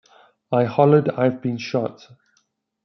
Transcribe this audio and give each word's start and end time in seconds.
I 0.51 0.63
hollered 0.63 1.09
'I've 1.09 1.43
been 1.43 1.59
shot! 1.59 2.07